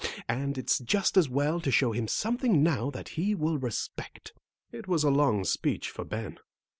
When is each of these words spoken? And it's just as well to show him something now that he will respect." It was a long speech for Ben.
And 0.27 0.57
it's 0.57 0.79
just 0.79 1.15
as 1.15 1.29
well 1.29 1.61
to 1.61 1.69
show 1.69 1.91
him 1.91 2.07
something 2.07 2.63
now 2.63 2.89
that 2.89 3.09
he 3.09 3.35
will 3.35 3.59
respect." 3.59 4.33
It 4.71 4.87
was 4.87 5.03
a 5.03 5.11
long 5.11 5.43
speech 5.43 5.91
for 5.91 6.03
Ben. 6.03 6.39